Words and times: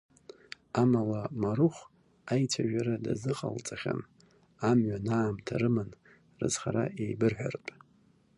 Амала, 0.81 1.23
Марыхә 1.41 1.83
аицәажәара 2.33 3.03
дазыҟалҵахьан, 3.03 4.01
амҩан 4.69 5.05
аамҭа 5.17 5.55
рыман, 5.61 5.89
рызхара 6.39 6.85
еибырҳәартә. 7.03 7.71